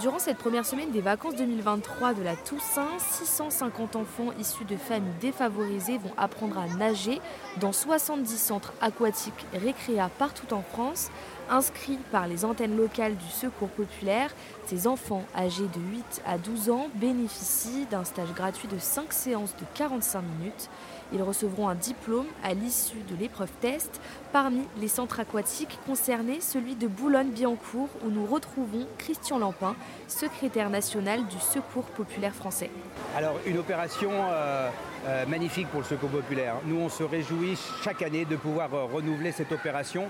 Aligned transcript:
Durant 0.00 0.20
cette 0.20 0.38
première 0.38 0.64
semaine 0.64 0.92
des 0.92 1.00
vacances 1.00 1.34
2023 1.34 2.14
de 2.14 2.22
la 2.22 2.36
Toussaint, 2.36 2.86
650 3.00 3.96
enfants 3.96 4.30
issus 4.38 4.64
de 4.64 4.76
familles 4.76 5.10
défavorisées 5.20 5.98
vont 5.98 6.12
apprendre 6.16 6.56
à 6.56 6.68
nager 6.68 7.20
dans 7.56 7.72
70 7.72 8.38
centres 8.38 8.72
aquatiques 8.80 9.46
récréa 9.52 10.08
partout 10.16 10.54
en 10.54 10.62
France. 10.62 11.10
Inscrits 11.50 11.98
par 12.12 12.26
les 12.26 12.44
antennes 12.44 12.76
locales 12.76 13.16
du 13.16 13.30
Secours 13.30 13.70
populaire, 13.70 14.30
ces 14.66 14.86
enfants 14.86 15.24
âgés 15.34 15.64
de 15.64 15.80
8 15.92 16.22
à 16.26 16.36
12 16.36 16.70
ans 16.70 16.88
bénéficient 16.94 17.86
d'un 17.90 18.04
stage 18.04 18.32
gratuit 18.34 18.68
de 18.68 18.78
5 18.78 19.12
séances 19.12 19.54
de 19.56 19.64
45 19.74 20.22
minutes. 20.22 20.68
Ils 21.12 21.22
recevront 21.22 21.68
un 21.68 21.74
diplôme 21.74 22.26
à 22.44 22.52
l'issue 22.52 23.02
de 23.10 23.16
l'épreuve 23.16 23.50
test. 23.60 24.00
Parmi 24.32 24.60
les 24.78 24.88
centres 24.88 25.20
aquatiques 25.20 25.78
concernés, 25.86 26.40
celui 26.40 26.74
de 26.74 26.86
Boulogne-Billancourt, 26.86 27.88
où 28.04 28.10
nous 28.10 28.26
retrouvons 28.26 28.86
Christian 28.98 29.38
Lampin, 29.38 29.74
secrétaire 30.06 30.68
national 30.68 31.26
du 31.28 31.38
Secours 31.38 31.84
populaire 31.84 32.34
français. 32.34 32.70
Alors, 33.16 33.36
une 33.46 33.56
opération 33.56 34.10
euh, 34.12 34.68
euh, 35.06 35.24
magnifique 35.26 35.68
pour 35.68 35.80
le 35.80 35.86
Secours 35.86 36.10
populaire. 36.10 36.56
Nous, 36.66 36.78
on 36.78 36.90
se 36.90 37.04
réjouit 37.04 37.58
chaque 37.82 38.02
année 38.02 38.26
de 38.26 38.36
pouvoir 38.36 38.72
euh, 38.74 38.84
renouveler 38.84 39.32
cette 39.32 39.52
opération. 39.52 40.08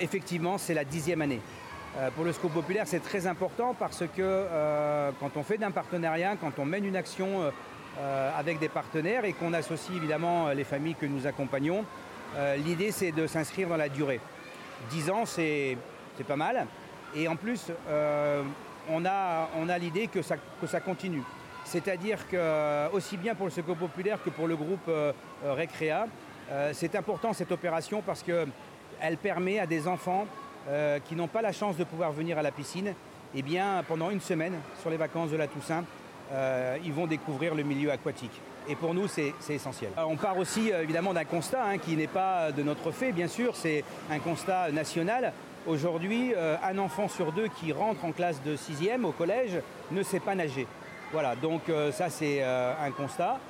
Effectivement, 0.00 0.58
c'est 0.58 0.74
la 0.74 0.84
dixième 0.84 1.22
année. 1.22 1.40
pour 2.14 2.24
le 2.24 2.32
Secours 2.32 2.50
populaire, 2.50 2.86
c'est 2.86 3.02
très 3.02 3.26
important 3.26 3.74
parce 3.78 4.04
que 4.16 4.46
quand 5.20 5.36
on 5.36 5.42
fait 5.42 5.58
d'un 5.58 5.70
partenariat, 5.70 6.36
quand 6.40 6.58
on 6.58 6.64
mène 6.64 6.84
une 6.84 6.96
action 6.96 7.50
euh, 7.98 8.30
avec 8.38 8.58
des 8.58 8.68
partenaires 8.68 9.24
et 9.24 9.32
qu'on 9.32 9.54
associe 9.54 9.96
évidemment 9.96 10.50
les 10.50 10.64
familles 10.64 10.96
que 10.96 11.06
nous 11.06 11.26
accompagnons. 11.26 11.82
Euh, 12.36 12.56
l'idée, 12.56 12.90
c'est 12.90 13.10
de 13.10 13.26
s'inscrire 13.26 13.70
dans 13.70 13.78
la 13.78 13.88
durée. 13.88 14.20
10 14.90 15.10
ans, 15.10 15.24
c'est 15.24 15.78
pas 16.28 16.36
mal. 16.36 16.66
Et 17.14 17.26
en 17.26 17.36
plus, 17.36 17.72
euh, 17.88 18.42
on 18.90 19.06
a, 19.06 19.48
on 19.56 19.70
a 19.70 19.78
l'idée 19.78 20.08
que 20.08 20.20
ça, 20.20 20.36
que 20.60 20.66
ça 20.66 20.80
continue. 20.80 21.22
C'est-à-dire 21.64 22.28
que, 22.28 22.90
aussi 22.92 23.16
bien 23.16 23.34
pour 23.34 23.46
le 23.46 23.52
Secours 23.52 23.78
populaire 23.78 24.22
que 24.22 24.28
pour 24.28 24.46
le 24.46 24.56
groupe 24.56 24.90
Recréa, 25.42 26.06
c'est 26.74 26.94
important 26.94 27.32
cette 27.32 27.50
opération 27.50 28.02
parce 28.06 28.22
qu'elle 29.00 29.16
permet 29.16 29.58
à 29.58 29.66
des 29.66 29.88
enfants 29.88 30.26
qui 31.04 31.14
n'ont 31.14 31.28
pas 31.28 31.42
la 31.42 31.52
chance 31.52 31.76
de 31.76 31.84
pouvoir 31.84 32.10
venir 32.10 32.38
à 32.38 32.42
la 32.42 32.50
piscine, 32.50 32.92
eh 33.36 33.44
pendant 33.86 34.10
une 34.10 34.20
semaine, 34.20 34.54
sur 34.80 34.90
les 34.90 34.96
vacances 34.96 35.30
de 35.30 35.36
la 35.36 35.46
Toussaint, 35.46 35.84
euh, 36.32 36.78
ils 36.84 36.92
vont 36.92 37.06
découvrir 37.06 37.54
le 37.54 37.62
milieu 37.62 37.90
aquatique. 37.90 38.40
Et 38.68 38.74
pour 38.74 38.94
nous, 38.94 39.06
c'est 39.06 39.32
essentiel. 39.48 39.90
Euh, 39.96 40.02
on 40.08 40.16
part 40.16 40.36
aussi 40.38 40.72
euh, 40.72 40.82
évidemment 40.82 41.14
d'un 41.14 41.24
constat 41.24 41.64
hein, 41.64 41.78
qui 41.78 41.96
n'est 41.96 42.08
pas 42.08 42.50
de 42.50 42.62
notre 42.62 42.90
fait, 42.90 43.12
bien 43.12 43.28
sûr, 43.28 43.54
c'est 43.54 43.84
un 44.10 44.18
constat 44.18 44.72
national. 44.72 45.32
Aujourd'hui, 45.66 46.32
un 46.62 46.78
enfant 46.78 47.08
sur 47.08 47.32
deux 47.32 47.48
qui 47.48 47.72
rentre 47.72 48.04
en 48.04 48.12
classe 48.12 48.40
de 48.44 48.54
6e 48.54 49.02
au 49.02 49.10
collège 49.10 49.58
ne 49.90 50.00
sait 50.04 50.20
pas 50.20 50.36
nager. 50.36 50.64
Voilà, 51.10 51.34
donc 51.34 51.62
ça 51.90 52.08
c'est 52.08 52.40
un 52.40 52.92
constat. 52.92 53.40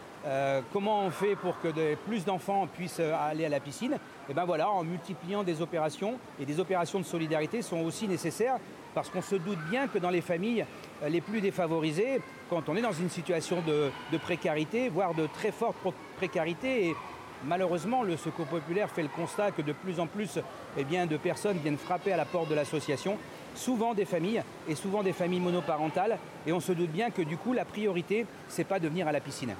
Comment 0.72 1.02
on 1.02 1.10
fait 1.10 1.36
pour 1.36 1.60
que 1.60 1.94
plus 2.06 2.24
d'enfants 2.24 2.66
puissent 2.66 3.00
aller 3.00 3.44
à 3.44 3.48
la 3.48 3.60
piscine? 3.60 3.92
Et 3.92 4.30
eh 4.30 4.34
bien 4.34 4.44
voilà, 4.44 4.68
en 4.68 4.82
multipliant 4.82 5.44
des 5.44 5.62
opérations, 5.62 6.18
et 6.40 6.44
des 6.44 6.58
opérations 6.58 6.98
de 6.98 7.04
solidarité 7.04 7.62
sont 7.62 7.84
aussi 7.84 8.08
nécessaires 8.08 8.58
parce 8.96 9.10
qu'on 9.10 9.20
se 9.20 9.36
doute 9.36 9.58
bien 9.68 9.88
que 9.88 9.98
dans 9.98 10.08
les 10.08 10.22
familles 10.22 10.64
euh, 11.02 11.10
les 11.10 11.20
plus 11.20 11.42
défavorisées, 11.42 12.22
quand 12.48 12.70
on 12.70 12.76
est 12.76 12.80
dans 12.80 12.92
une 12.92 13.10
situation 13.10 13.58
de, 13.60 13.90
précarité, 14.16 14.88
voire 14.88 15.12
de 15.12 15.26
très 15.26 15.52
forte 15.52 15.76
précarité, 16.16 16.86
et 16.88 16.96
malheureusement 17.44 18.02
le 18.02 18.16
Secours 18.16 18.46
populaire 18.46 18.88
fait 18.88 19.02
le 19.02 19.08
constat 19.08 19.50
que 19.50 19.60
de 19.60 19.72
plus 19.72 20.00
en 20.00 20.06
plus 20.06 20.38
eh 20.78 20.84
bien, 20.84 21.04
de 21.04 21.18
personnes 21.18 21.58
viennent 21.58 21.76
frapper 21.76 22.14
à 22.14 22.16
la 22.16 22.24
porte 22.24 22.48
de 22.48 22.54
l'association, 22.54 23.18
souvent 23.54 23.92
des 23.92 24.06
familles, 24.06 24.42
et 24.66 24.74
souvent 24.74 25.02
des 25.02 25.12
familles 25.12 25.40
monoparentales, 25.40 26.18
et 26.46 26.52
on 26.54 26.60
se 26.60 26.72
doute 26.72 26.90
bien 26.90 27.10
que 27.10 27.20
du 27.20 27.36
coup 27.36 27.52
la 27.52 27.66
priorité, 27.66 28.24
c'est 28.48 28.64
pas 28.64 28.80
de 28.80 28.88
venir 28.88 29.06
à 29.06 29.12
la 29.12 29.20
piscine. 29.20 29.54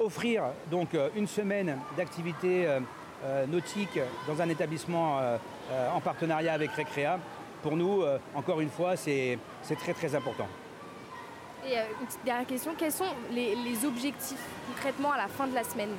Offrir 0.00 0.44
donc 0.70 0.94
euh, 0.94 1.08
une 1.16 1.26
semaine 1.26 1.76
d'activité 1.96 2.66
euh, 2.66 3.46
nautique 3.46 3.98
dans 4.26 4.40
un 4.40 4.48
établissement 4.48 5.18
en 5.92 6.00
partenariat 6.00 6.52
avec 6.52 6.70
Recrea, 6.70 7.18
pour 7.62 7.76
nous, 7.76 8.02
euh, 8.02 8.18
encore 8.34 8.60
une 8.60 8.70
fois, 8.70 8.96
c'est 8.96 9.38
très 9.78 9.92
très 9.92 10.14
important. 10.14 10.46
Et 11.66 11.76
euh, 11.76 11.82
une 12.00 12.06
petite 12.06 12.24
dernière 12.24 12.46
question, 12.46 12.72
quels 12.78 12.92
sont 12.92 13.12
les, 13.32 13.84
objectifs 13.84 14.40
concrètement 14.68 15.12
à 15.12 15.16
la 15.16 15.28
fin 15.28 15.46
de 15.46 15.54
la 15.54 15.64
semaine? 15.64 15.90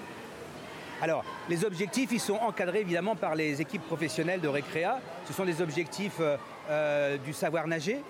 Alors, 1.02 1.24
les 1.48 1.64
objectifs, 1.64 2.12
ils 2.12 2.20
sont 2.20 2.36
encadrés 2.36 2.82
évidemment 2.82 3.16
par 3.16 3.36
les 3.36 3.62
équipes 3.62 3.84
professionnelles 3.84 4.42
de 4.42 4.48
Récréa. 4.48 5.00
Ce 5.26 5.34
sont 5.34 5.46
des 5.46 5.62
objectifs 5.62 6.20
euh, 6.70 7.18
du 7.18 7.32
savoir 7.32 7.68
nager, 7.68 8.02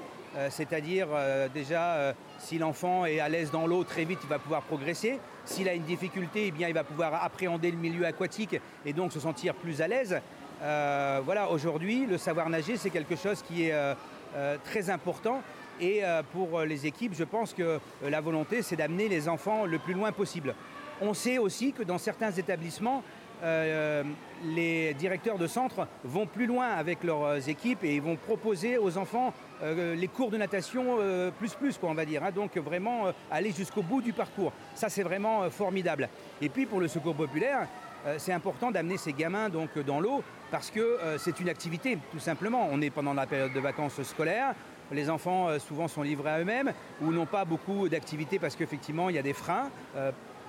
c'est-à-dire 0.49 1.07
déjà 1.53 2.13
si 2.37 2.57
l'enfant 2.57 3.05
est 3.05 3.19
à 3.19 3.29
l'aise 3.29 3.51
dans 3.51 3.67
l'eau, 3.67 3.83
très 3.83 4.05
vite 4.05 4.19
il 4.23 4.29
va 4.29 4.39
pouvoir 4.39 4.61
progresser. 4.61 5.19
S'il 5.45 5.67
a 5.67 5.73
une 5.73 5.83
difficulté, 5.83 6.47
eh 6.47 6.51
bien, 6.51 6.67
il 6.67 6.73
va 6.73 6.83
pouvoir 6.83 7.23
appréhender 7.23 7.71
le 7.71 7.77
milieu 7.77 8.05
aquatique 8.05 8.55
et 8.85 8.93
donc 8.93 9.11
se 9.11 9.19
sentir 9.19 9.55
plus 9.55 9.81
à 9.81 9.87
l'aise. 9.87 10.21
Euh, 10.61 11.21
voilà, 11.23 11.49
aujourd'hui, 11.49 12.05
le 12.05 12.17
savoir 12.17 12.49
nager, 12.49 12.77
c'est 12.77 12.89
quelque 12.89 13.15
chose 13.15 13.41
qui 13.41 13.65
est 13.65 13.73
euh, 13.73 13.93
euh, 14.35 14.57
très 14.63 14.89
important. 14.89 15.41
Et 15.81 16.01
pour 16.33 16.59
les 16.63 16.87
équipes, 16.87 17.13
je 17.17 17.23
pense 17.23 17.53
que 17.53 17.79
la 18.03 18.19
volonté, 18.19 18.61
c'est 18.61 18.75
d'amener 18.75 19.07
les 19.07 19.29
enfants 19.29 19.63
le 19.65 19.79
plus 19.79 19.93
loin 19.93 20.11
possible. 20.11 20.53
On 20.99 21.13
sait 21.13 21.37
aussi 21.37 21.71
que 21.71 21.83
dans 21.83 21.97
certains 21.97 22.31
établissements, 22.31 23.01
les 23.41 24.93
directeurs 24.95 25.37
de 25.37 25.47
centre 25.47 25.87
vont 26.03 26.25
plus 26.25 26.45
loin 26.45 26.67
avec 26.69 27.03
leurs 27.03 27.47
équipes 27.49 27.83
et 27.83 27.95
ils 27.95 28.01
vont 28.01 28.15
proposer 28.15 28.77
aux 28.77 28.97
enfants 28.97 29.33
les 29.61 30.07
cours 30.07 30.31
de 30.31 30.37
natation 30.37 30.97
plus 31.37 31.53
plus, 31.53 31.77
quoi, 31.77 31.89
on 31.89 31.93
va 31.93 32.05
dire. 32.05 32.23
Hein. 32.23 32.31
donc 32.31 32.57
vraiment 32.57 33.05
aller 33.31 33.51
jusqu'au 33.51 33.81
bout 33.81 34.01
du 34.01 34.13
parcours. 34.13 34.51
Ça, 34.75 34.89
c'est 34.89 35.03
vraiment 35.03 35.49
formidable. 35.49 36.09
Et 36.41 36.49
puis 36.49 36.65
pour 36.65 36.79
le 36.79 36.87
secours 36.87 37.15
populaire, 37.15 37.67
euh, 38.05 38.15
c'est 38.17 38.31
important 38.31 38.71
d'amener 38.71 38.97
ces 38.97 39.11
gamins 39.11 39.49
donc 39.49 39.77
dans 39.79 39.99
l'eau 39.99 40.23
parce 40.51 40.71
que 40.71 40.79
euh, 40.79 41.17
c'est 41.17 41.39
une 41.39 41.49
activité 41.49 41.97
tout 42.11 42.19
simplement. 42.19 42.69
On 42.71 42.81
est 42.81 42.89
pendant 42.89 43.13
la 43.13 43.27
période 43.27 43.53
de 43.53 43.59
vacances 43.59 44.01
scolaires. 44.03 44.55
Les 44.91 45.09
enfants 45.09 45.49
euh, 45.49 45.59
souvent 45.59 45.87
sont 45.87 46.01
livrés 46.01 46.31
à 46.31 46.39
eux-mêmes 46.39 46.73
ou 47.01 47.11
n'ont 47.11 47.25
pas 47.25 47.43
beaucoup 47.43 47.89
d'activités 47.89 48.39
parce 48.39 48.55
qu'effectivement 48.55 49.09
il 49.09 49.15
y 49.15 49.19
a 49.19 49.23
des 49.23 49.33
freins, 49.33 49.69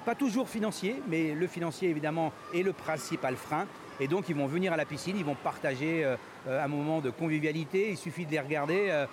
pas 0.04 0.14
toujours 0.14 0.48
financiers, 0.48 1.02
mais 1.08 1.34
le 1.34 1.46
financier 1.46 1.88
évidemment 1.88 2.32
est 2.54 2.62
le 2.62 2.72
principal 2.72 3.36
frein. 3.36 3.66
Et 4.00 4.08
donc 4.08 4.28
ils 4.28 4.34
vont 4.34 4.46
venir 4.46 4.72
à 4.72 4.76
la 4.76 4.86
piscine, 4.86 5.16
ils 5.18 5.24
vont 5.24 5.34
partager 5.34 6.06
un 6.48 6.68
moment 6.68 7.00
de 7.00 7.10
convivialité. 7.10 7.90
Il 7.90 7.98
suffit 7.98 8.24
de 8.24 8.30
les 8.30 8.40
regarder, 8.40 9.04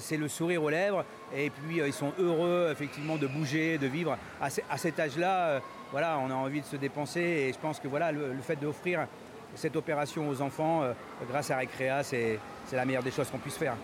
c'est 0.00 0.18
le 0.18 0.28
sourire 0.28 0.62
aux 0.62 0.68
lèvres, 0.68 1.02
et 1.34 1.48
puis 1.48 1.78
ils 1.78 1.92
sont 1.94 2.12
heureux 2.18 2.68
effectivement 2.70 3.16
de 3.16 3.26
bouger, 3.26 3.78
de 3.78 3.86
vivre. 3.86 4.18
À, 4.38 4.50
cet 4.76 5.00
âge-là, 5.00 5.62
on 5.94 6.30
a 6.30 6.34
envie 6.34 6.60
de 6.60 6.66
se 6.66 6.76
dépenser 6.76 7.20
et 7.20 7.52
je 7.52 7.58
pense 7.58 7.80
que 7.80 7.88
voilà, 7.88 8.12
le, 8.12 8.34
fait 8.42 8.56
d'offrir 8.56 9.06
cette 9.54 9.76
opération 9.76 10.28
aux 10.28 10.40
enfants 10.42 10.82
euh, 10.82 10.92
grâce 11.28 11.50
à 11.50 11.58
Recrea, 11.58 12.02
c'est 12.02 12.38
la 12.72 12.84
meilleure 12.84 13.02
des 13.02 13.10
choses 13.10 13.30
qu'on 13.30 13.38
puisse 13.38 13.56
faire. 13.56 13.74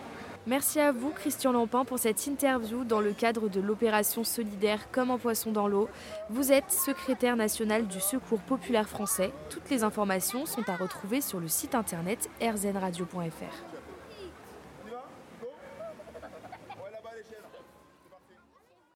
Merci 0.47 0.79
à 0.79 0.91
vous, 0.91 1.09
Christian 1.09 1.53
Lampin, 1.53 1.85
pour 1.85 1.97
cette 1.97 2.27
interview 2.27 2.83
dans 2.83 3.01
le 3.01 3.13
cadre 3.13 3.49
de 3.49 3.59
l'opération 3.59 4.23
solidaire 4.23 4.91
Comme 4.91 5.09
un 5.09 5.17
poisson 5.17 5.51
dans 5.51 5.67
l'eau. 5.67 5.89
Vous 6.29 6.51
êtes 6.51 6.71
secrétaire 6.71 7.35
national 7.35 7.87
du 7.87 7.99
Secours 7.99 8.41
populaire 8.41 8.87
français. 8.87 9.31
Toutes 9.49 9.67
les 9.71 9.83
informations 9.83 10.45
sont 10.45 10.69
à 10.69 10.75
retrouver 10.75 11.21
sur 11.21 11.39
le 11.39 11.47
site 11.47 11.73
internet 11.73 12.29
rzenradio.fr. 12.39 13.94